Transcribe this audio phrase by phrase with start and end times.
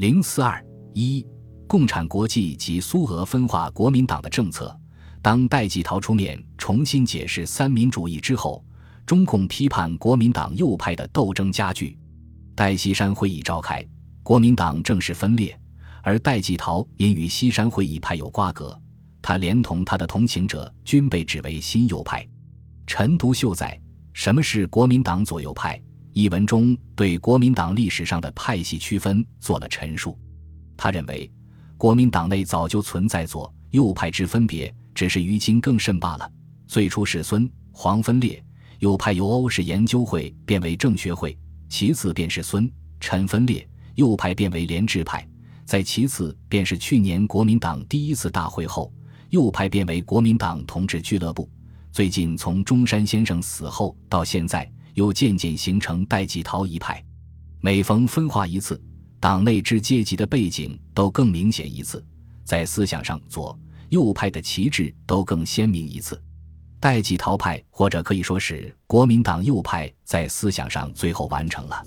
[0.00, 1.22] 零四二一，
[1.66, 4.74] 共产国际及苏俄分化国民党的政策。
[5.20, 8.64] 当戴季陶出面重新解释三民主义之后，
[9.04, 11.98] 中共批判国民党右派的斗争加剧。
[12.54, 13.86] 戴西山会议召开，
[14.22, 15.54] 国民党正式分裂，
[16.02, 18.74] 而戴季陶因与西山会议派有瓜葛，
[19.20, 22.26] 他连同他的同情者均被指为新右派。
[22.86, 23.78] 陈独秀在
[24.14, 25.76] 《什么是国民党左右派》
[26.12, 30.18] 一文中对国民党历史上的派系区分做了陈述。
[30.76, 31.30] 他认为，
[31.76, 34.74] 国民党内早就存在左右派之分别。
[34.92, 36.30] 只是于今更甚罢了。
[36.66, 38.42] 最初是孙黄分裂，
[38.80, 41.30] 右派由欧式研究会变为政学会；
[41.68, 45.20] 其次便是孙陈分裂，右派变为联制派；
[45.64, 48.92] 再其次便是去年国民党第一次大会后，
[49.30, 51.48] 右派变为国民党同志俱乐部。
[51.92, 57.02] 最近从中山先生死后到现在，又渐渐形成戴季陶一派。
[57.60, 58.80] 每逢分化一次，
[59.18, 62.04] 党内之阶级的背景都更明显一次，
[62.44, 63.58] 在思想上左。
[63.90, 66.16] 右派的旗帜都更鲜明一次，
[66.78, 71.82] 代际陶派或者可以说是国民党右派在思想上最后完成了。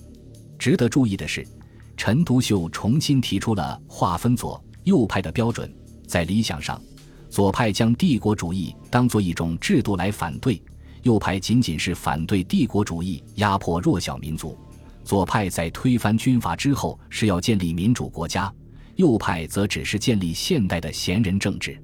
[0.60, 1.48] 值得注意的是，
[1.96, 5.74] 陈独秀重新提出了划分左右派的标准。
[6.06, 6.82] 在理想上，
[7.30, 10.62] 左派将帝国主义当作一种制度来反对，
[11.04, 14.58] 右派仅仅是反对帝国主义压迫弱小民族。
[15.04, 18.52] 左派在推翻军阀之后是要建立民主国家，
[18.96, 21.78] 右派则只是建立现代的贤人政治。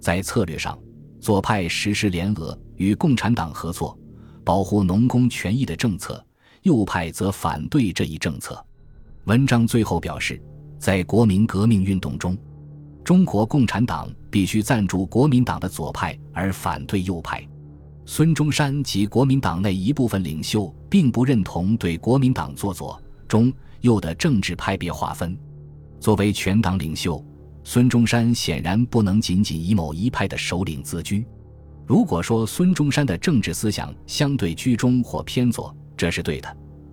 [0.00, 0.78] 在策略上，
[1.20, 3.98] 左派实施联俄与共产党合作，
[4.42, 6.14] 保护农工权益的政策；
[6.62, 8.64] 右派则反对这一政策。
[9.24, 10.42] 文章最后表示，
[10.78, 12.34] 在国民革命运动中，
[13.04, 17.46] 中国共产党必须赞助国民党的左派，而反对右派。
[18.06, 25.36] 孙中山及国民党内一部分领袖并不认同对国民党做左、中、右的政治派别划分。
[26.00, 27.24] 作为全党领袖。
[27.66, 31.24] 孙中山显然不能仅仅以某一派的首领自居。
[31.86, 36.48] 如果说孙中山的政治思想相对居中或偏左，这是对的；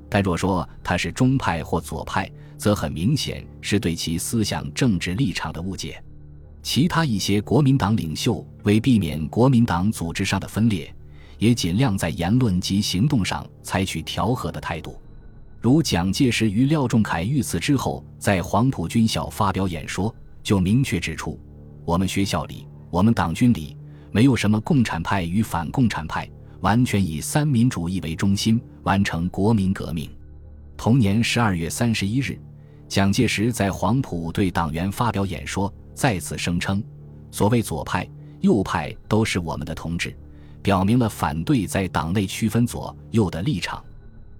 [0.10, 6.02] 但若说他是中派或左派，则很明显是对其思想政治立场的误解。
[6.64, 10.96] 其他一些国民党领袖为避免国民党组织上的分裂，
[11.42, 15.02] 也尽量在言论及行动上采取调和的态度。
[15.60, 20.16] 如蒋介石于廖仲恺遇刺之后，在黄埔军校发表演说。
[20.44, 21.40] 就明确指出，
[21.86, 23.78] 我们学校里，我们党军里
[24.12, 26.28] 没有什么共产派与反共产派，
[26.62, 30.10] 完全以三民主义为中心完成国民革命。
[30.76, 32.40] 同年十二月三十一日，
[32.88, 36.84] 蒋介石在黄埔对党员发表演说，再次声称
[37.30, 38.10] ：“所谓左派、
[38.40, 40.18] 右派都是我们的同志”，
[40.62, 43.84] 表明了反对在党内区分左右的立场。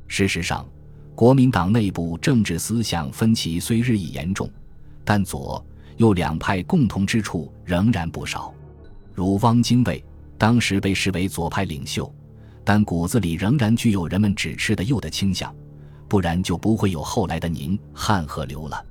[0.08, 0.68] 事实上，
[1.16, 4.50] 国民党内部政治思想分歧虽日益严重，
[5.04, 5.64] 但左。
[5.98, 8.52] 右两派共同之处仍然不少，
[9.14, 10.04] 如汪精卫
[10.36, 12.12] 当时被视为左派领袖，
[12.64, 15.54] 但骨子里仍然具有人们指斥的右的倾向，
[16.08, 18.84] 不然就不会有后来的宁汉和刘了。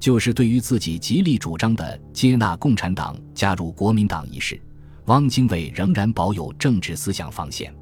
[0.00, 4.58] 就是对于自己极力主张的接纳共产党加入国民党一事，
[5.06, 7.74] 汪精卫仍然保有政治思想防线。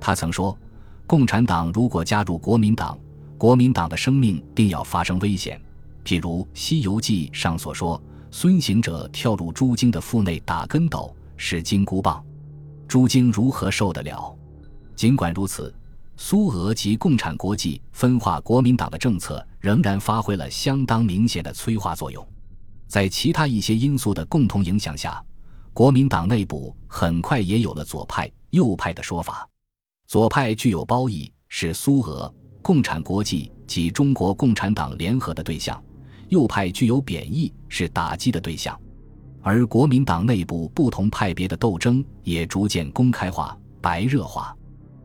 [0.00, 0.56] 他曾说
[1.06, 2.98] ：“共产党如果加入国民党，
[3.38, 5.60] 国民党的生命定要发生危险。”
[6.04, 8.00] 譬如《西游记》上所说。
[8.32, 12.24] 孙行者跳入朱经的腹内打跟斗，是金箍棒，
[12.86, 14.32] 朱经如何受得了？
[14.94, 15.74] 尽管如此，
[16.16, 22.24] 苏俄及共产国际分化国民党的政策仍然发挥了相当明显的催化作用。
[22.86, 25.20] 在其他一些因素的共同影响下，
[25.80, 29.48] 国民党内部很快也有了左派、右派的说法。
[30.06, 32.30] 左派具有褒义，是苏俄、
[32.60, 35.82] 共产国际及中国共产党联合的对象。
[36.28, 38.78] 右派具有贬义，是打击的对象，
[39.40, 44.54] 而国民党内部不同派别的斗争也逐渐公开化、白热化。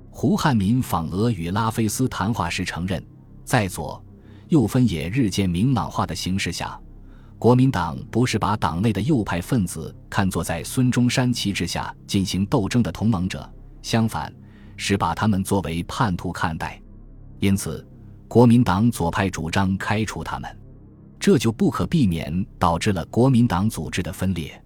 [0.10, 3.02] 胡汉民访俄与拉菲斯谈话时承认，
[3.46, 4.04] 在左
[4.50, 6.78] 右分野日渐明朗化的形势下，
[7.38, 13.48] 国民党不是把党内的右派分子看作在孙中山旗帜下进行斗争的同盟者，
[13.82, 14.34] 相反，
[14.78, 16.82] 是把他们作为叛徒看待。
[17.40, 17.86] 因此，
[18.28, 20.60] 国民党左派主张开除他们。
[21.20, 24.62] 这就不可避免导致了国民党组织的分裂。